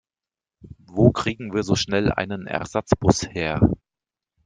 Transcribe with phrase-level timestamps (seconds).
[0.87, 3.61] Wo kriegen wir so schnell einen Ersatzbus her?